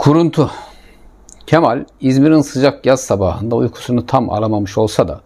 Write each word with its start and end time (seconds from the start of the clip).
Kuruntu. 0.00 0.50
Kemal 1.46 1.84
İzmir'in 2.00 2.40
sıcak 2.40 2.86
yaz 2.86 3.00
sabahında 3.00 3.56
uykusunu 3.56 4.06
tam 4.06 4.30
alamamış 4.30 4.78
olsa 4.78 5.08
da 5.08 5.20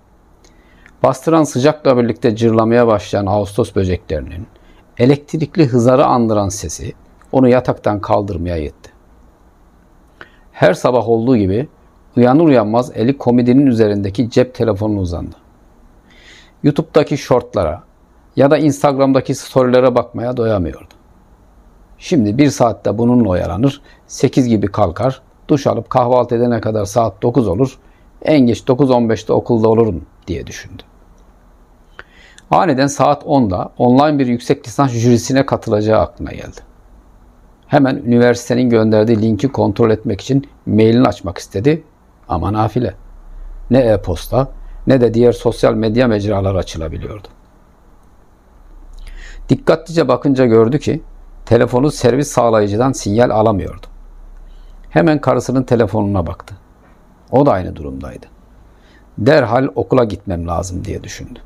bastıran 1.02 1.44
sıcakla 1.44 1.98
birlikte 1.98 2.36
cırlamaya 2.36 2.86
başlayan 2.86 3.26
Ağustos 3.26 3.74
böceklerinin 3.74 4.46
elektrikli 4.98 5.66
hızarı 5.66 6.06
andıran 6.06 6.48
sesi 6.48 6.92
onu 7.32 7.48
yataktan 7.48 8.00
kaldırmaya 8.00 8.56
yetti. 8.56 8.90
Her 10.52 10.74
sabah 10.74 11.08
olduğu 11.08 11.36
gibi 11.36 11.68
uyanır 12.16 12.44
uyanmaz 12.44 12.92
eli 12.94 13.18
komedinin 13.18 13.66
üzerindeki 13.66 14.30
cep 14.30 14.54
telefonuna 14.54 15.00
uzandı. 15.00 15.36
YouTube'daki 16.62 17.18
shortlara 17.18 17.82
ya 18.36 18.50
da 18.50 18.58
Instagram'daki 18.58 19.34
storylere 19.34 19.94
bakmaya 19.94 20.36
doyamıyordu. 20.36 20.93
Şimdi 21.98 22.38
bir 22.38 22.50
saatte 22.50 22.98
bununla 22.98 23.28
oyalanır, 23.28 23.80
8 24.06 24.48
gibi 24.48 24.66
kalkar, 24.66 25.22
duş 25.48 25.66
alıp 25.66 25.90
kahvaltı 25.90 26.34
edene 26.34 26.60
kadar 26.60 26.84
saat 26.84 27.22
9 27.22 27.48
olur, 27.48 27.78
en 28.22 28.40
geç 28.40 28.60
9.15'te 28.60 29.32
okulda 29.32 29.68
olurum 29.68 30.06
diye 30.26 30.46
düşündü. 30.46 30.82
Aniden 32.50 32.86
saat 32.86 33.22
10'da 33.22 33.72
online 33.78 34.18
bir 34.18 34.26
yüksek 34.26 34.66
lisans 34.66 34.92
jürisine 34.92 35.46
katılacağı 35.46 36.00
aklına 36.00 36.32
geldi. 36.32 36.60
Hemen 37.66 37.96
üniversitenin 37.96 38.70
gönderdiği 38.70 39.22
linki 39.22 39.48
kontrol 39.48 39.90
etmek 39.90 40.20
için 40.20 40.48
mailini 40.66 41.08
açmak 41.08 41.38
istedi 41.38 41.82
ama 42.28 42.52
nafile. 42.52 42.94
Ne 43.70 43.78
e-posta 43.78 44.48
ne 44.86 45.00
de 45.00 45.14
diğer 45.14 45.32
sosyal 45.32 45.74
medya 45.74 46.08
mecraları 46.08 46.58
açılabiliyordu. 46.58 47.28
Dikkatlice 49.48 50.08
bakınca 50.08 50.46
gördü 50.46 50.78
ki 50.78 51.02
telefonu 51.46 51.90
servis 51.90 52.28
sağlayıcıdan 52.28 52.92
sinyal 52.92 53.30
alamıyordu. 53.30 53.86
Hemen 54.90 55.20
karısının 55.20 55.62
telefonuna 55.62 56.26
baktı. 56.26 56.54
O 57.30 57.46
da 57.46 57.52
aynı 57.52 57.76
durumdaydı. 57.76 58.26
Derhal 59.18 59.68
okula 59.74 60.04
gitmem 60.04 60.48
lazım 60.48 60.84
diye 60.84 61.04
düşündü. 61.04 61.40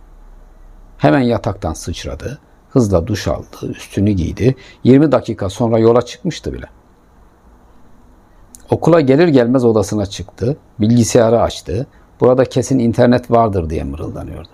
Hemen 0.99 1.21
yataktan 1.21 1.73
sıçradı, 1.73 2.39
hızla 2.71 3.07
duş 3.07 3.29
aldı, 3.29 3.67
üstünü 3.69 4.11
giydi. 4.11 4.57
20 4.85 5.13
dakika 5.13 5.51
sonra 5.51 5.79
yola 5.79 6.03
çıkmıştı 6.03 6.53
bile. 6.53 6.67
Okula 8.71 9.01
gelir 9.01 9.29
gelmez 9.29 9.65
odasına 9.65 10.07
çıktı, 10.07 10.57
bilgisayarı 10.81 11.41
açtı. 11.43 11.87
Burada 12.21 12.45
kesin 12.45 12.79
internet 12.79 13.31
vardır 13.31 13.71
diye 13.71 13.85
mırıldanıyordu. 13.85 14.49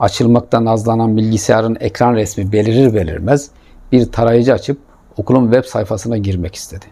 Açılmaktan 0.00 0.66
azlanan 0.66 1.16
bilgisayarın 1.16 1.76
ekran 1.80 2.14
resmi 2.14 2.52
belirir 2.52 2.94
belirmez 2.94 3.50
bir 3.94 4.12
tarayıcı 4.12 4.52
açıp 4.52 4.78
okulun 5.16 5.44
web 5.44 5.64
sayfasına 5.64 6.16
girmek 6.16 6.54
istedi. 6.54 6.84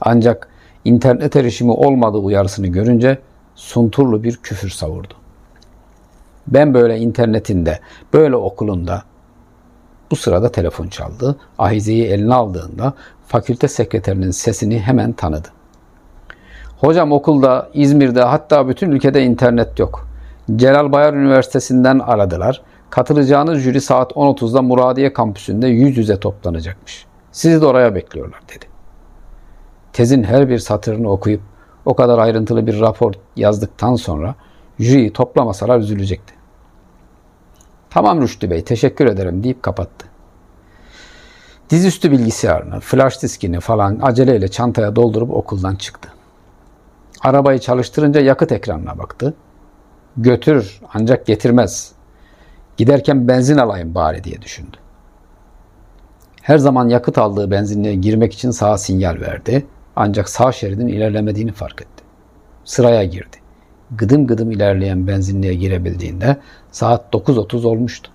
Ancak 0.00 0.48
internet 0.84 1.36
erişimi 1.36 1.72
olmadığı 1.72 2.18
uyarısını 2.18 2.66
görünce 2.66 3.18
sunturlu 3.54 4.22
bir 4.22 4.36
küfür 4.36 4.68
savurdu. 4.68 5.14
Ben 6.46 6.74
böyle 6.74 6.98
internetinde, 6.98 7.80
böyle 8.12 8.36
okulunda 8.36 9.02
bu 10.10 10.16
sırada 10.16 10.52
telefon 10.52 10.88
çaldı. 10.88 11.36
Ahizeyi 11.58 12.04
eline 12.04 12.34
aldığında 12.34 12.94
fakülte 13.26 13.68
sekreterinin 13.68 14.30
sesini 14.30 14.80
hemen 14.80 15.12
tanıdı. 15.12 15.48
Hocam 16.78 17.12
okulda, 17.12 17.68
İzmir'de 17.74 18.22
hatta 18.22 18.68
bütün 18.68 18.90
ülkede 18.90 19.22
internet 19.24 19.78
yok. 19.78 20.08
Celal 20.56 20.92
Bayar 20.92 21.14
Üniversitesi'nden 21.14 21.98
aradılar. 21.98 22.62
Katılacağınız 22.92 23.58
jüri 23.58 23.80
saat 23.80 24.12
10.30'da 24.12 24.62
Muradiye 24.62 25.12
kampüsünde 25.12 25.66
yüz 25.66 25.96
yüze 25.96 26.20
toplanacakmış. 26.20 27.06
Sizi 27.32 27.60
de 27.60 27.66
oraya 27.66 27.94
bekliyorlar 27.94 28.40
dedi. 28.48 28.64
Tezin 29.92 30.22
her 30.22 30.48
bir 30.48 30.58
satırını 30.58 31.10
okuyup 31.10 31.40
o 31.84 31.94
kadar 31.94 32.18
ayrıntılı 32.18 32.66
bir 32.66 32.80
rapor 32.80 33.14
yazdıktan 33.36 33.94
sonra 33.94 34.34
jüriyi 34.78 35.12
toplamasalar 35.12 35.78
üzülecekti. 35.78 36.34
Tamam 37.90 38.22
Rüştü 38.22 38.50
Bey 38.50 38.64
teşekkür 38.64 39.06
ederim 39.06 39.44
deyip 39.44 39.62
kapattı. 39.62 40.06
Dizüstü 41.70 42.10
bilgisayarını, 42.10 42.80
flash 42.80 43.22
diskini 43.22 43.60
falan 43.60 43.98
aceleyle 44.02 44.48
çantaya 44.48 44.96
doldurup 44.96 45.30
okuldan 45.30 45.74
çıktı. 45.74 46.12
Arabayı 47.20 47.58
çalıştırınca 47.58 48.20
yakıt 48.20 48.52
ekranına 48.52 48.98
baktı. 48.98 49.34
Götür 50.16 50.80
ancak 50.94 51.26
getirmez. 51.26 52.01
Giderken 52.76 53.28
benzin 53.28 53.56
alayım 53.58 53.94
bari 53.94 54.24
diye 54.24 54.42
düşündü. 54.42 54.76
Her 56.42 56.58
zaman 56.58 56.88
yakıt 56.88 57.18
aldığı 57.18 57.50
benzinliğe 57.50 57.94
girmek 57.94 58.34
için 58.34 58.50
sağa 58.50 58.78
sinyal 58.78 59.20
verdi. 59.20 59.66
Ancak 59.96 60.28
sağ 60.28 60.52
şeridin 60.52 60.86
ilerlemediğini 60.86 61.52
fark 61.52 61.82
etti. 61.82 62.04
Sıraya 62.64 63.04
girdi. 63.04 63.36
Gıdım 63.90 64.26
gıdım 64.26 64.50
ilerleyen 64.50 65.06
benzinliğe 65.06 65.54
girebildiğinde 65.54 66.36
saat 66.70 67.14
9.30 67.14 67.66
olmuştu. 67.66 68.10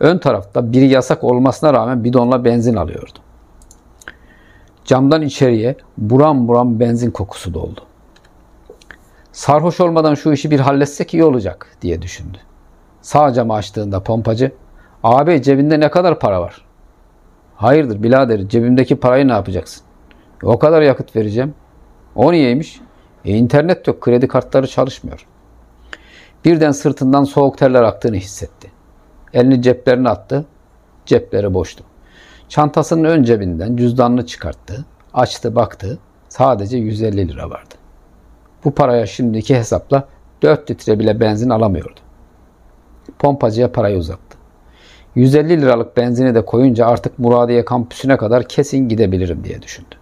Ön 0.00 0.18
tarafta 0.18 0.72
biri 0.72 0.88
yasak 0.88 1.24
olmasına 1.24 1.72
rağmen 1.72 2.04
bidonla 2.04 2.44
benzin 2.44 2.74
alıyordu. 2.76 3.18
Camdan 4.84 5.22
içeriye 5.22 5.76
buram 5.98 6.48
buram 6.48 6.80
benzin 6.80 7.10
kokusu 7.10 7.54
doldu. 7.54 7.80
Sarhoş 9.32 9.80
olmadan 9.80 10.14
şu 10.14 10.32
işi 10.32 10.50
bir 10.50 10.60
halletsek 10.60 11.14
iyi 11.14 11.24
olacak 11.24 11.76
diye 11.82 12.02
düşündü. 12.02 12.38
Sağ 13.02 13.32
camı 13.32 13.54
açtığında 13.54 14.02
pompacı, 14.02 14.52
abi 15.02 15.42
cebinde 15.42 15.80
ne 15.80 15.90
kadar 15.90 16.18
para 16.18 16.40
var? 16.40 16.64
Hayırdır 17.56 18.02
birader 18.02 18.48
cebimdeki 18.48 18.96
parayı 18.96 19.28
ne 19.28 19.32
yapacaksın? 19.32 19.82
O 20.42 20.58
kadar 20.58 20.82
yakıt 20.82 21.16
vereceğim. 21.16 21.54
O 22.14 22.32
niyeymiş? 22.32 22.80
E, 23.24 23.30
internet 23.30 23.86
yok 23.86 24.00
kredi 24.00 24.28
kartları 24.28 24.66
çalışmıyor. 24.66 25.26
Birden 26.44 26.72
sırtından 26.72 27.24
soğuk 27.24 27.58
terler 27.58 27.82
aktığını 27.82 28.16
hissetti. 28.16 28.72
Elini 29.32 29.62
ceplerine 29.62 30.08
attı. 30.08 30.44
Cepleri 31.06 31.54
boştu. 31.54 31.84
Çantasının 32.48 33.04
ön 33.04 33.22
cebinden 33.22 33.76
cüzdanını 33.76 34.26
çıkarttı. 34.26 34.84
Açtı 35.14 35.54
baktı. 35.54 35.98
Sadece 36.28 36.76
150 36.76 37.28
lira 37.28 37.50
vardı. 37.50 37.74
Bu 38.64 38.74
paraya 38.74 39.06
şimdiki 39.06 39.56
hesapla 39.56 40.08
4 40.42 40.70
litre 40.70 40.98
bile 40.98 41.20
benzin 41.20 41.50
alamıyordu. 41.50 42.00
Pompacıya 43.20 43.72
parayı 43.72 43.98
uzattı. 43.98 44.38
150 45.14 45.62
liralık 45.62 45.96
benzini 45.96 46.34
de 46.34 46.44
koyunca 46.44 46.86
artık 46.86 47.18
Muradiye 47.18 47.64
kampüsüne 47.64 48.16
kadar 48.16 48.48
kesin 48.48 48.88
gidebilirim 48.88 49.44
diye 49.44 49.62
düşündü. 49.62 49.94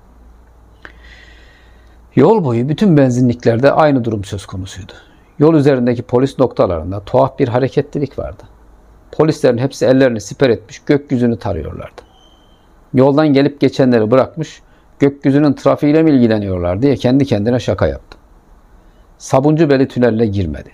Yol 2.14 2.44
boyu 2.44 2.68
bütün 2.68 2.96
benzinliklerde 2.96 3.72
aynı 3.72 4.04
durum 4.04 4.24
söz 4.24 4.46
konusuydu. 4.46 4.92
Yol 5.38 5.54
üzerindeki 5.54 6.02
polis 6.02 6.38
noktalarında 6.38 7.00
tuhaf 7.00 7.38
bir 7.38 7.48
hareketlilik 7.48 8.18
vardı. 8.18 8.42
Polislerin 9.12 9.58
hepsi 9.58 9.86
ellerini 9.86 10.20
siper 10.20 10.50
etmiş 10.50 10.78
gökyüzünü 10.78 11.38
tarıyorlardı. 11.38 12.02
Yoldan 12.94 13.28
gelip 13.28 13.60
geçenleri 13.60 14.10
bırakmış 14.10 14.62
gökyüzünün 14.98 15.52
trafiğiyle 15.52 16.02
mi 16.02 16.10
ilgileniyorlar 16.10 16.82
diye 16.82 16.96
kendi 16.96 17.24
kendine 17.24 17.60
şaka 17.60 17.86
yaptı. 17.86 18.18
Sabuncu 19.18 19.70
Beli 19.70 19.88
tüneline 19.88 20.26
girmedi. 20.26 20.70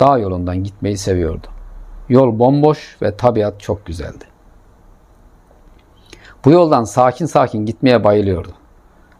Dağ 0.00 0.18
yolundan 0.18 0.64
gitmeyi 0.64 0.98
seviyordu. 0.98 1.53
Yol 2.08 2.38
bomboş 2.38 2.96
ve 3.02 3.16
tabiat 3.16 3.60
çok 3.60 3.86
güzeldi. 3.86 4.24
Bu 6.44 6.50
yoldan 6.50 6.84
sakin 6.84 7.26
sakin 7.26 7.66
gitmeye 7.66 8.04
bayılıyordu. 8.04 8.52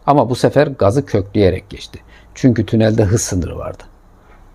Ama 0.07 0.29
bu 0.29 0.35
sefer 0.35 0.67
gazı 0.67 1.05
kökleyerek 1.05 1.69
geçti. 1.69 1.99
Çünkü 2.35 2.65
tünelde 2.65 3.03
hız 3.03 3.21
sınırı 3.21 3.57
vardı. 3.57 3.83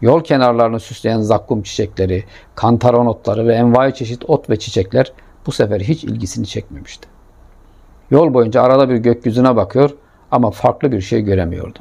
Yol 0.00 0.24
kenarlarını 0.24 0.80
süsleyen 0.80 1.20
zakkum 1.20 1.62
çiçekleri, 1.62 2.24
kantaron 2.54 3.06
otları 3.06 3.46
ve 3.46 3.54
envai 3.54 3.94
çeşit 3.94 4.30
ot 4.30 4.50
ve 4.50 4.58
çiçekler 4.58 5.12
bu 5.47 5.53
sefer 5.53 5.80
hiç 5.80 6.04
ilgisini 6.04 6.47
çekmemişti. 6.47 7.09
Yol 8.10 8.34
boyunca 8.34 8.62
arada 8.62 8.88
bir 8.88 8.97
gökyüzüne 8.97 9.56
bakıyor 9.56 9.91
ama 10.30 10.50
farklı 10.50 10.92
bir 10.92 11.00
şey 11.00 11.21
göremiyordu. 11.21 11.78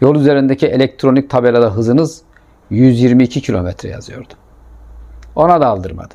Yol 0.00 0.16
üzerindeki 0.16 0.66
elektronik 0.66 1.30
tabelada 1.30 1.74
hızınız 1.74 2.22
122 2.70 3.42
kilometre 3.42 3.88
yazıyordu. 3.88 4.34
Ona 5.38 5.60
da 5.60 5.66
aldırmadı. 5.66 6.14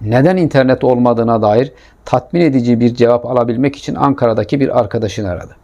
Neden 0.00 0.36
internet 0.36 0.84
olmadığına 0.84 1.42
dair 1.42 1.72
tatmin 2.04 2.40
edici 2.40 2.80
bir 2.80 2.94
cevap 2.94 3.26
alabilmek 3.26 3.76
için 3.76 3.94
Ankara'daki 3.94 4.60
bir 4.60 4.78
arkadaşını 4.78 5.30
aradı. 5.30 5.56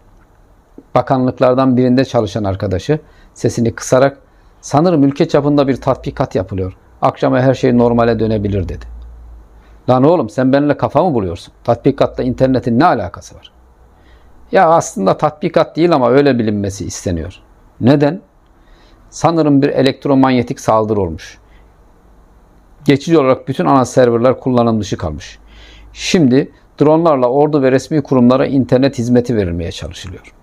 Bakanlıklardan 0.95 1.77
birinde 1.77 2.05
çalışan 2.05 2.45
arkadaşı 2.45 2.99
sesini 3.35 3.75
kısarak 3.75 4.19
sanırım 4.61 5.05
ülke 5.05 5.29
çapında 5.29 5.69
bir 5.69 5.77
tatbikat 5.77 6.35
yapılıyor. 6.35 6.77
Akşama 7.03 7.41
her 7.41 7.55
şey 7.55 7.79
normale 7.79 8.19
dönebilir 8.19 8.69
dedi. 8.69 8.85
Lan 9.89 10.05
oğlum 10.05 10.29
sen 10.29 10.53
benimle 10.53 10.77
kafa 10.77 11.05
mı 11.05 11.15
buluyorsun? 11.15 11.55
Tatbikatla 11.65 12.25
internetin 12.25 12.79
ne 12.79 12.85
alakası 12.85 13.37
var? 13.37 13.53
Ya 14.53 14.69
aslında 14.69 15.17
tatbikat 15.17 15.77
değil 15.77 15.93
ama 15.93 16.11
öyle 16.11 16.39
bilinmesi 16.39 16.87
isteniyor. 16.87 17.37
Neden? 17.81 18.21
Sanırım 19.11 19.63
bir 19.63 19.69
elektromanyetik 19.69 20.61
saldırı 20.61 21.01
olmuş. 21.01 21.40
Geçici 22.85 23.19
olarak 23.19 23.49
bütün 23.49 23.65
ana 23.65 23.85
serverler 23.85 24.41
kullanım 24.41 24.81
dışı 24.81 24.97
kalmış. 24.97 25.39
Şimdi 25.93 26.53
Dronlarla 26.81 27.27
ordu 27.27 27.63
ve 27.63 27.73
resmi 27.73 28.03
kurumlara 28.03 28.47
internet 28.47 28.99
hizmeti 28.99 29.37
verilmeye 29.37 29.73
çalışılıyor. 29.73 30.35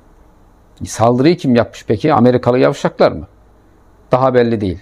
Saldırıyı 0.86 1.38
kim 1.38 1.56
yapmış 1.56 1.86
peki? 1.88 2.14
Amerikalı 2.14 2.60
yavşaklar 2.60 3.12
mı? 3.12 3.28
Daha 4.12 4.34
belli 4.34 4.62
değil. 4.62 4.80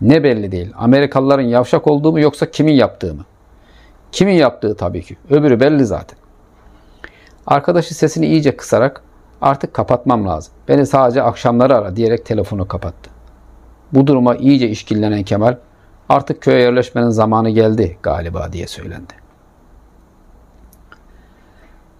Ne 0.00 0.22
belli 0.22 0.52
değil? 0.52 0.72
Amerikalıların 0.76 1.42
yavşak 1.42 1.86
olduğu 1.86 2.12
mu 2.12 2.20
yoksa 2.20 2.50
kimin 2.50 2.72
yaptığı 2.72 3.14
mı? 3.14 3.24
Kimin 4.12 4.32
yaptığı 4.32 4.76
tabii 4.76 5.02
ki. 5.02 5.16
Öbürü 5.30 5.60
belli 5.60 5.84
zaten. 5.84 6.18
Arkadaşı 7.46 7.94
sesini 7.94 8.26
iyice 8.26 8.56
kısarak 8.56 9.02
artık 9.40 9.74
kapatmam 9.74 10.26
lazım. 10.26 10.52
Beni 10.68 10.86
sadece 10.86 11.22
akşamları 11.22 11.76
ara 11.76 11.96
diyerek 11.96 12.26
telefonu 12.26 12.68
kapattı. 12.68 13.10
Bu 13.92 14.06
duruma 14.06 14.36
iyice 14.36 14.68
işkillenen 14.68 15.22
Kemal 15.22 15.56
artık 16.08 16.42
köye 16.42 16.60
yerleşmenin 16.60 17.10
zamanı 17.10 17.50
geldi 17.50 17.98
galiba 18.02 18.52
diye 18.52 18.66
söylendi. 18.66 19.14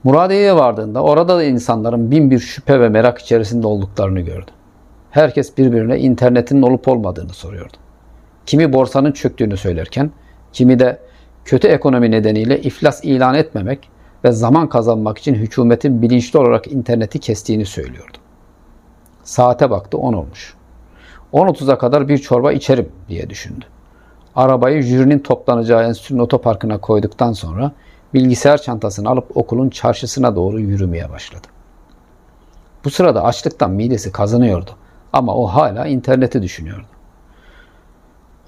Muradiye'ye 0.05 0.57
vardığında 0.57 1.03
orada 1.03 1.37
da 1.37 1.45
insanların 1.45 2.11
bin 2.11 2.31
bir 2.31 2.39
şüphe 2.39 2.81
ve 2.81 2.89
merak 2.89 3.19
içerisinde 3.19 3.67
olduklarını 3.67 4.21
gördü. 4.21 4.51
Herkes 5.11 5.59
birbirine 5.59 5.99
internetin 5.99 6.63
olup 6.63 6.89
olmadığını 6.89 7.33
soruyordu. 7.33 7.77
Kimi 8.47 8.73
borsanın 8.73 9.13
çöktüğünü 9.13 9.57
söylerken, 9.57 10.11
kimi 10.53 10.79
de 10.79 10.99
kötü 11.45 11.69
ekonomi 11.69 12.11
nedeniyle 12.11 12.61
iflas 12.61 13.05
ilan 13.05 13.35
etmemek 13.35 13.91
ve 14.25 14.33
zaman 14.33 14.69
kazanmak 14.69 15.19
için 15.19 15.35
hükümetin 15.35 16.03
bilinçli 16.03 16.39
olarak 16.39 16.73
interneti 16.73 17.19
kestiğini 17.19 17.67
söylüyordu. 17.67 18.19
Saate 19.23 19.71
baktı 19.71 19.99
10 19.99 20.13
olmuş. 20.13 20.55
10.30'a 21.33 21.79
kadar 21.79 22.09
bir 22.09 22.19
çorba 22.19 22.53
içerim 22.53 22.89
diye 23.09 23.31
düşündü. 23.31 23.65
Arabayı 24.39 24.83
jürinin 24.83 25.19
toplanacağı 25.19 25.85
enstitünün 25.85 26.19
otoparkına 26.19 26.79
koyduktan 26.79 27.33
sonra 27.33 27.73
bilgisayar 28.15 28.63
çantasını 28.63 29.09
alıp 29.09 29.37
okulun 29.37 29.69
çarşısına 29.69 30.37
doğru 30.37 30.61
yürümeye 30.61 31.11
başladı. 31.11 31.47
Bu 32.85 32.91
sırada 32.91 33.25
açlıktan 33.25 33.71
midesi 33.71 34.13
kazanıyordu 34.13 34.71
ama 35.13 35.35
o 35.35 35.47
hala 35.47 35.87
interneti 35.87 36.43
düşünüyordu. 36.43 36.87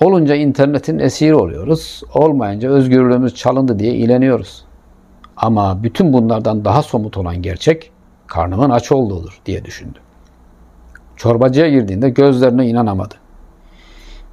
Olunca 0.00 0.34
internetin 0.34 0.98
esiri 0.98 1.34
oluyoruz, 1.34 2.02
olmayınca 2.14 2.70
özgürlüğümüz 2.70 3.34
çalındı 3.34 3.78
diye 3.78 3.94
ileniyoruz. 3.94 4.64
Ama 5.36 5.82
bütün 5.82 6.12
bunlardan 6.12 6.64
daha 6.64 6.82
somut 6.82 7.16
olan 7.16 7.42
gerçek 7.42 7.90
karnımın 8.26 8.70
aç 8.70 8.92
olduğudur 8.92 9.40
diye 9.46 9.64
düşündü. 9.64 9.98
Çorbacıya 11.16 11.70
girdiğinde 11.70 12.10
gözlerine 12.10 12.66
inanamadı. 12.66 13.14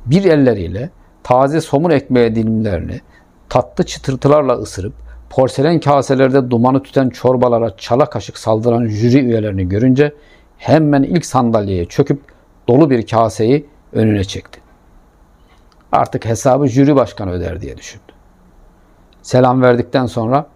Bir 0.06 0.25
elleriyle 0.25 0.89
taze 1.28 1.62
somun 1.62 1.90
ekmeği 1.90 2.36
dilimlerini 2.36 3.02
tatlı 3.50 3.84
çıtırtılarla 3.86 4.54
ısırıp 4.54 4.94
porselen 5.30 5.80
kaselerde 5.80 6.52
dumanı 6.52 6.84
tüten 6.84 7.10
çorbalara 7.10 7.78
çala 7.78 8.10
kaşık 8.10 8.38
saldıran 8.38 8.88
jüri 8.88 9.20
üyelerini 9.20 9.70
görünce 9.70 10.14
hemen 10.58 11.04
ilk 11.04 11.26
sandalyeye 11.26 11.86
çöküp 11.86 12.22
dolu 12.68 12.90
bir 12.90 13.08
kaseyi 13.08 13.66
önüne 13.94 14.24
çekti. 14.24 14.62
Artık 15.92 16.26
hesabı 16.26 16.68
jüri 16.68 16.96
başkanı 16.96 17.32
öder 17.32 17.62
diye 17.62 17.78
düşündü. 17.78 18.14
Selam 19.22 19.62
verdikten 19.62 20.06
sonra 20.06 20.48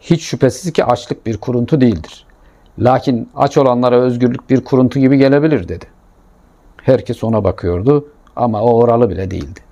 hiç 0.00 0.22
şüphesiz 0.22 0.72
ki 0.72 0.84
açlık 0.84 1.26
bir 1.26 1.36
kuruntu 1.36 1.80
değildir. 1.80 2.26
Lakin 2.78 3.30
aç 3.36 3.58
olanlara 3.58 3.96
özgürlük 3.96 4.50
bir 4.50 4.64
kuruntu 4.64 4.98
gibi 4.98 5.18
gelebilir 5.18 5.68
dedi. 5.68 5.86
Herkes 6.82 7.24
ona 7.24 7.44
bakıyordu 7.44 8.08
ama 8.36 8.62
o 8.62 8.82
oralı 8.82 9.10
bile 9.10 9.30
değildi. 9.30 9.67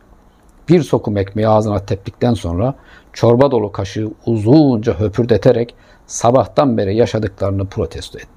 Bir 0.68 0.82
sokum 0.82 1.16
ekmeği 1.16 1.48
ağzına 1.48 1.86
teptikten 1.86 2.34
sonra 2.34 2.74
çorba 3.12 3.50
dolu 3.50 3.72
kaşığı 3.72 4.10
uzunca 4.26 5.00
höpürdeterek 5.00 5.74
sabahtan 6.06 6.78
beri 6.78 6.96
yaşadıklarını 6.96 7.66
protesto 7.66 8.18
etti. 8.18 8.35